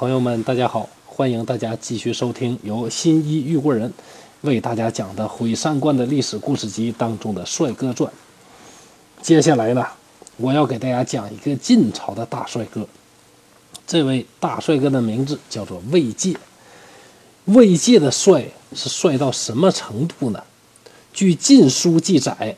[0.00, 3.92] 朋友们，大家好，欢迎大家继续收听由新一玉国人
[4.40, 8.10] 为大家讲的《毁三观的历史故事集》当中的《帅哥传》。
[9.20, 9.86] 接下来呢，
[10.38, 12.88] 我要给大家讲一个晋朝的大帅哥。
[13.86, 16.34] 这位大帅哥的名字叫做魏介。
[17.44, 20.42] 魏介的帅是帅到什么程度呢？
[21.12, 22.56] 据《晋书》记载，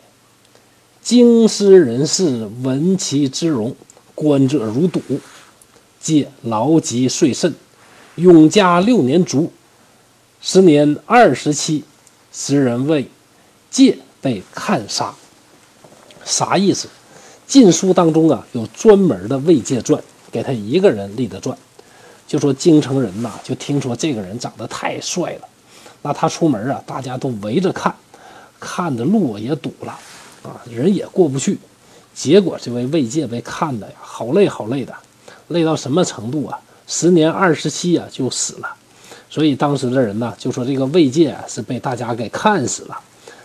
[1.03, 3.75] 京师人士闻其之容，
[4.15, 5.01] 观者如睹。
[6.03, 7.55] 借劳疾岁甚，
[8.17, 9.53] 永嘉六年卒，
[10.41, 11.85] 时年二十七。
[12.35, 13.07] 时人谓
[13.69, 15.15] 借被看杀，
[16.25, 16.89] 啥意思？
[17.47, 21.55] 《晋书》当中啊有专门的魏借传，给他一个人立的传，
[22.27, 25.49] 就说京城人呐，就听说这个人长得太帅了，
[26.01, 27.95] 那他出门啊，大家都围着看，
[28.59, 29.93] 看的路也堵了，
[30.43, 31.59] 啊，人也过不去。
[32.15, 34.95] 结果这位魏借被看的呀，好累好累的。
[35.53, 36.59] 累到什么程度啊？
[36.87, 38.69] 时年二十七啊，就死了。
[39.31, 43.01] 所以当时的人呢，就说这个魏晋啊是被大家给看死了。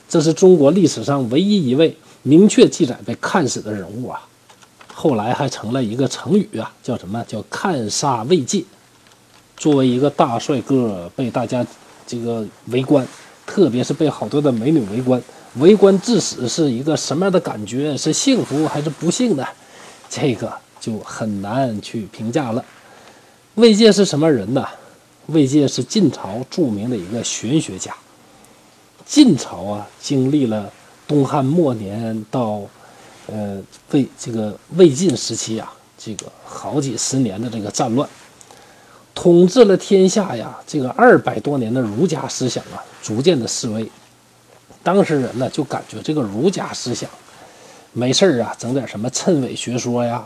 [0.10, 4.20] 这是中国历史上唯一一位明确记载被看死的人物啊。
[4.94, 8.66] 后来还成了一个成语啊，叫什么叫“看杀魏晋”。
[9.56, 11.66] 作为一个大帅哥，被大家
[12.06, 13.08] 这个围观，
[13.46, 15.22] 特别是被好多的美女围观，
[15.56, 17.96] 围观致死是一个什么样的感觉？
[17.96, 19.46] 是幸福还是不幸呢？
[20.10, 20.52] 这个。
[20.88, 22.64] 就很难去评价了。
[23.56, 24.66] 魏晋是什么人呢？
[25.26, 27.94] 魏晋是晋朝著名的一个玄学家。
[29.06, 30.72] 晋朝啊，经历了
[31.06, 32.62] 东汉末年到
[33.26, 38.08] 呃魏这个魏晋时期啊，这个好几十年的这个战乱，
[39.14, 40.58] 统治了天下呀。
[40.66, 43.92] 这个二百多年的儒家思想啊，逐渐的式微。
[44.82, 47.10] 当时人呢，就感觉这个儒家思想
[47.92, 50.26] 没事儿啊，整点什么谶纬学说呀。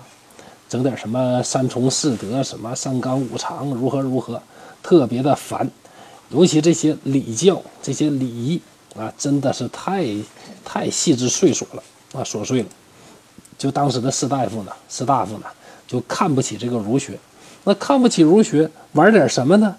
[0.72, 4.42] 整点什么三从四德，什么三纲五常，如何如何，
[4.82, 5.70] 特别的烦。
[6.30, 8.62] 尤其这些礼教、这些礼仪
[8.96, 10.06] 啊，真的是太
[10.64, 11.84] 太细致碎琐了
[12.14, 12.70] 啊，琐碎了。
[13.58, 15.46] 就当时的士大夫呢，士大夫呢，
[15.86, 17.20] 就看不起这个儒学。
[17.66, 19.76] 那看不起儒学，玩点什么呢？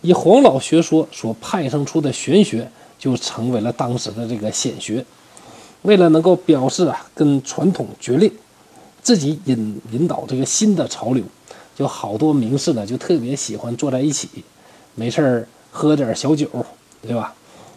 [0.00, 2.70] 以黄老学说所派生出的玄学，
[3.00, 5.04] 就成为了当时的这个显学。
[5.82, 8.30] 为了能够表示啊，跟传统决裂。
[9.06, 11.22] 自己引引导这个新的潮流，
[11.76, 14.28] 就好多名士呢，就特别喜欢坐在一起，
[14.96, 16.50] 没事儿喝点小酒，
[17.00, 17.32] 对吧？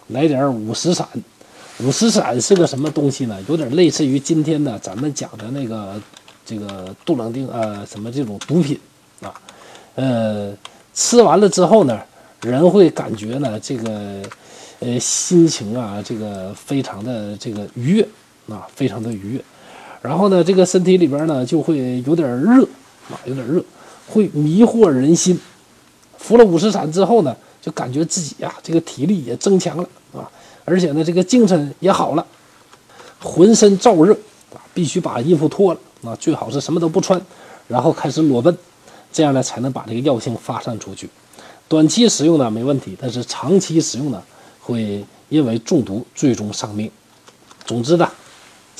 [0.08, 1.08] 来点五石散，
[1.82, 3.38] 五石散是个什么东西呢？
[3.48, 6.02] 有点类似于今天的咱们讲的那个
[6.44, 8.80] 这个杜冷丁呃什么这种毒品
[9.22, 9.32] 啊，
[9.94, 10.52] 呃，
[10.96, 12.02] 吃完了之后呢，
[12.42, 14.24] 人会感觉呢这个
[14.80, 18.08] 呃心情啊这个非常的这个愉悦
[18.48, 19.44] 啊，非常的愉悦。
[20.02, 22.64] 然后呢，这个身体里边呢就会有点热
[23.12, 23.62] 啊，有点热，
[24.08, 25.38] 会迷惑人心。
[26.18, 29.84] 服了五石散之后呢，就感觉自己呀，这个体力也增强了
[30.14, 30.24] 啊，
[30.64, 32.26] 而且呢，这个精神也好了，
[33.20, 34.14] 浑身燥热
[34.54, 37.22] 啊，必须把衣服脱了啊，最好是什么都不穿，
[37.68, 38.58] 然后开始裸奔，
[39.12, 41.10] 这样呢才能把这个药性发散出去。
[41.68, 44.24] 短期使用呢没问题，但是长期使用呢
[44.62, 46.90] 会因为中毒最终丧命。
[47.66, 48.10] 总之呢。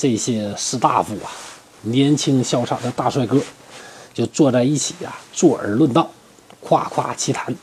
[0.00, 1.28] 这些士大夫啊，
[1.82, 3.38] 年轻潇洒的大帅哥，
[4.14, 6.08] 就坐在一起呀，坐而论道，
[6.58, 7.54] 夸夸其谈，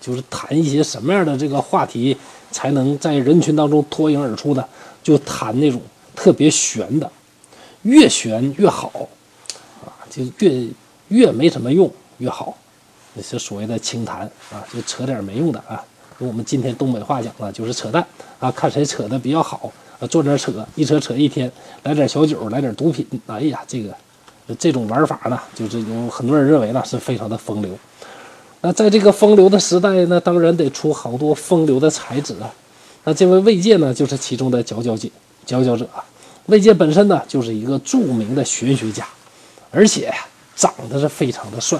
[0.00, 2.16] 就是谈一些什么样的这个话题，
[2.50, 4.64] 才能在人群当中脱颖而出呢？
[5.04, 5.80] 就谈那种
[6.16, 7.08] 特别玄的，
[7.82, 8.90] 越玄越好，
[9.86, 10.66] 啊，就越
[11.06, 12.58] 越没什么用越好，
[13.14, 15.80] 那些所谓的清谈啊，就扯点没用的啊，
[16.18, 18.04] 用我们今天东北话讲呢，就是扯淡
[18.40, 19.72] 啊，看谁扯的比较好。
[20.00, 21.50] 啊，坐这扯，一扯扯一天，
[21.82, 23.92] 来点小酒，来点毒品，哎呀，这个
[24.58, 27.76] 这种玩法呢，就是有很多人认为呢是非常的风流。
[28.60, 32.48] 那在这个风流的时代呢，当然得出好多风流的才子啊。
[33.04, 35.08] 那这位魏介呢，就是其中的佼佼者。
[35.44, 36.04] 佼佼者啊，
[36.46, 39.04] 魏介本身呢就是一个著名的玄学家，
[39.70, 40.12] 而且
[40.54, 41.78] 长得是非常的帅。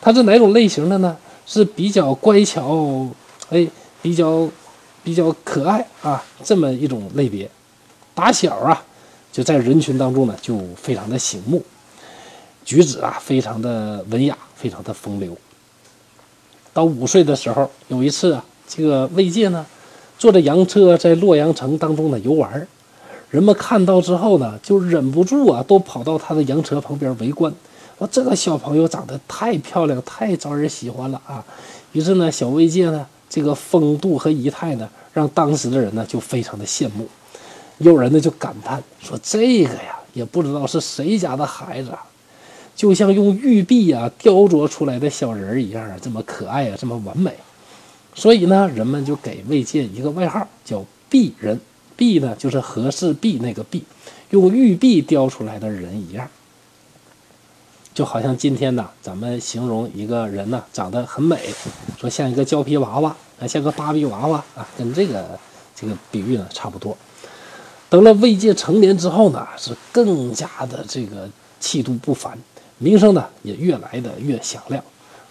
[0.00, 1.16] 他是哪种类型的呢？
[1.46, 3.06] 是比较乖巧，
[3.48, 3.66] 哎，
[4.02, 4.46] 比较。
[5.08, 7.50] 比较可爱啊，这么一种类别，
[8.14, 8.84] 打小啊
[9.32, 11.64] 就在人群当中呢，就非常的醒目，
[12.62, 15.34] 举止啊非常的文雅，非常的风流。
[16.74, 19.64] 到五岁的时候，有一次啊，这个魏界呢
[20.18, 22.68] 坐着洋车在洛阳城当中呢游玩，
[23.30, 27.50] 人们看到之后呢，就忍不住啊都跑到他的洋车旁边围观。
[27.96, 31.42] 说这个小朋友长得太漂亮，太招人喜欢了啊！
[31.92, 34.88] 于是呢，小魏界呢这个风度和仪态呢。
[35.14, 37.08] 让当时的人呢就非常的羡慕，
[37.78, 42.06] 有人呢就感叹说：“这个呀，也不知道是谁家的孩子，啊，
[42.76, 47.34] 就像用玉璧啊雕琢出来的小人儿一样啊，这么可爱啊，这么完美。
[48.14, 51.58] 所以呢，人们就给魏晋一个外号，叫“璧人”。
[51.96, 53.82] 璧呢，就是和氏璧那个璧，
[54.30, 56.28] 用玉璧雕出来的人一样。
[57.98, 61.36] 就好像今天呢，咱们形容一个人呢，长得很美，
[61.98, 63.08] 说像一个胶皮娃娃，
[63.40, 65.36] 啊，像个芭比娃娃啊，跟这个
[65.74, 66.96] 这个比喻呢差不多。
[67.90, 71.28] 等了魏晋成年之后呢，是更加的这个
[71.58, 72.38] 气度不凡，
[72.78, 74.80] 名声呢也越来的越响亮，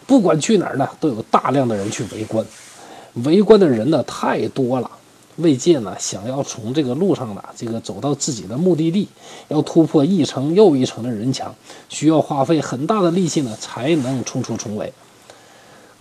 [0.05, 2.45] 不管去哪儿呢，都有大量的人去围观，
[3.23, 4.91] 围观的人呢太多了。
[5.37, 9.07] 魏晋呢，想要从这个路上呢，这个走到自己的目的地，
[9.47, 11.53] 要突破一层又一层的人墙，
[11.89, 14.91] 需要花费很大的力气呢，才能冲出重围。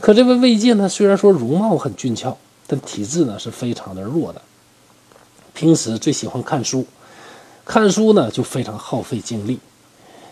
[0.00, 2.36] 可这位魏晋呢，虽然说容貌很俊俏，
[2.66, 4.40] 但体质呢是非常的弱的。
[5.52, 6.86] 平时最喜欢看书，
[7.64, 9.58] 看书呢就非常耗费精力，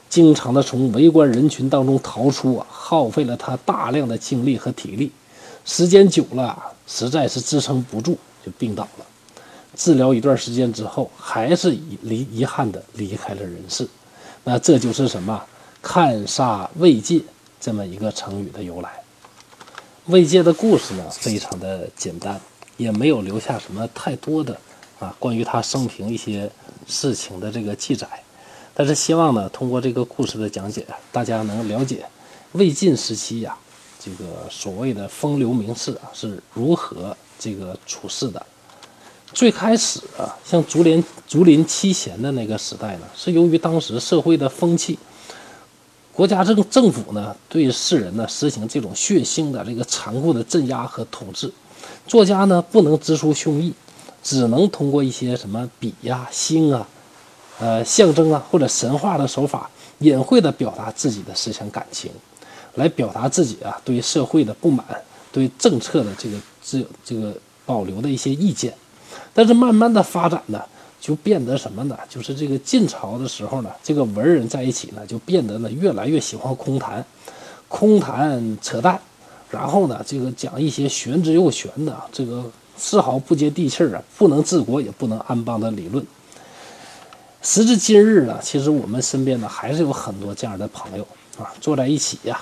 [0.09, 5.13] 经常的从围观人群当中逃出啊，耗费了他大量的精力和体力，
[5.67, 8.17] 时间久了，实在是支撑不住。
[8.45, 9.07] 就病倒了，
[9.77, 13.89] 治疗一段时间之后，还是遗遗憾的离开了人世。
[14.45, 15.43] 那这就是什么
[15.81, 17.25] “看煞未尽”
[17.59, 18.91] 这么一个成语的由来。
[20.07, 22.39] 魏晋的故事呢，非常的简单，
[22.77, 24.55] 也没有留下什么太多的
[25.01, 26.51] 啊关于他生平一些
[26.87, 28.07] 事情的这个记载。
[28.75, 32.05] 但是希望呢，通过这个故事的讲解，大家能了解
[32.53, 33.57] 魏晋时期呀，
[33.99, 37.17] 这个所谓的风流名士啊是如何。
[37.39, 38.45] 这个处事的，
[39.33, 44.99] 最开始啊，像竹林竹林七贤的那个时代呢，是由于当时社会的风气，
[46.13, 51.53] 国家政政府呢对世人呢实行这种血腥的这个残酷的镇压和统治，
[52.07, 53.73] 作家呢不能直抒胸臆，
[54.23, 56.89] 只能通过一些什么笔呀、星啊、
[57.59, 62.11] 呃象征啊或者神话的手法，隐晦的表达自己的思想感情，
[62.75, 64.85] 来表达自己啊对社会的不满。
[65.33, 68.73] 对政策的这个这这个保留的一些意见，
[69.35, 70.63] 但是慢慢的发展呢，
[70.99, 71.99] 就变得什么呢？
[72.09, 77.05] 就是这个晋朝的时候呢，这个文人在一起呢，就变得呢越来越喜欢空谈，
[77.69, 78.99] 空谈扯淡，
[79.51, 86.05] 然后呢，这个讲一些玄之又玄的，这个丝毫不接地气儿啊，不能治国也不能安邦的理论。
[87.43, 91.07] 时至今日呢，其实我们身边呢还是有很多这样的朋友
[91.39, 92.41] 啊，坐在一起呀，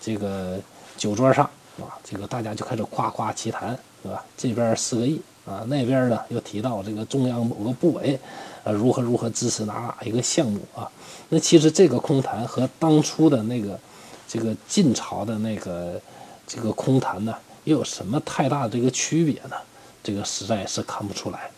[0.00, 0.58] 这个
[0.96, 1.48] 酒桌上。
[1.82, 4.24] 啊，这个大家就开始夸夸其谈，是吧？
[4.36, 8.18] 这边四个亿啊，那边呢又提到这个中央某个部委，
[8.64, 10.90] 呃，如何如何支持哪哪一个项目啊？
[11.28, 13.78] 那其实这个空谈和当初的那个
[14.28, 16.00] 这个晋朝的那个
[16.46, 17.34] 这个空谈呢，
[17.64, 19.56] 又有什么太大的这个区别呢？
[20.02, 21.50] 这个实在是看不出来。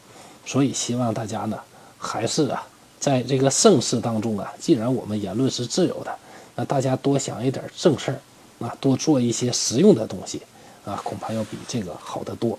[0.47, 1.59] 所以希望大家呢，
[1.99, 2.67] 还是啊，
[3.01, 6.15] 在这个盛世当中啊，既然我们言论是自由的，
[6.55, 8.21] 那大家多想一点正事儿。
[8.61, 10.43] 啊，多做一些实用的东西，
[10.85, 12.59] 啊，恐怕要比这个好得多，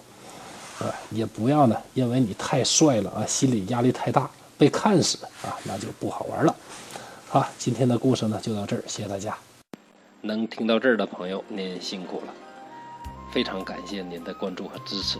[0.79, 6.55] 啊，也不要呢，因为你太帅了啊，心理压力太大，被看死啊，那就不好玩了。
[7.27, 9.37] 好，今天的故事呢就到这儿，谢谢大家。
[10.21, 12.33] 能听到这儿的朋友，您辛苦了，
[13.31, 15.19] 非常感谢您的关注和支持。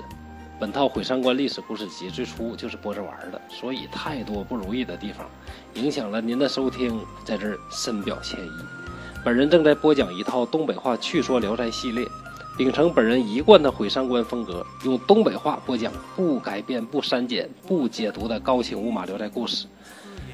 [0.57, 5.29] 本套《毁三观历史故事集》最初就是播着玩的，所以太多不如意的地方，
[5.73, 8.84] 影响了您的收听，在这儿深表歉意。
[9.25, 12.07] 本人正在播讲一套东北话趣说《聊斋》系列，
[12.55, 19.65] 秉承本人一贯的毁三观风格，用东北话播讲不改变、不删减、不解读的高清无码《聊斋》故事。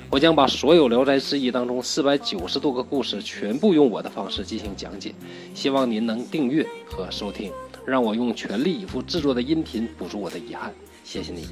[0.09, 5.15] 我将把所有《聊斋志异》当中四百九十多个故事全部用我的方式进行讲解，
[5.55, 7.49] 希望您能订阅和收听，
[7.85, 10.69] 让我用全力以赴制作的音频补足我的遗憾。
[11.05, 11.47] 谢谢你。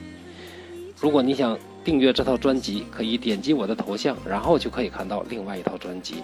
[1.01, 6.15] 如果你想订阅这套专辑，可以点击我的头像，然后就可以看到另外一套专辑。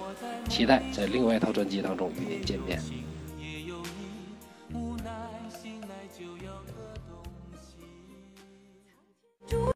[0.50, 2.80] 期待在另外一套专辑当中与您见面。